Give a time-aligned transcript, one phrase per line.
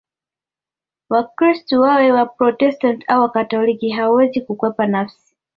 [1.11, 5.35] Wakristo wawe Waprotestanti au Wakatoliki hawawezi kukwepa nafsi